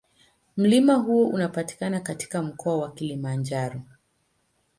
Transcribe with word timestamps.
Mlima 0.57 0.93
huo 0.95 1.27
unapatikana 1.27 1.99
katika 1.99 2.41
Mkoa 2.43 2.77
wa 2.77 2.91
Kilimanjaro. 2.91 3.81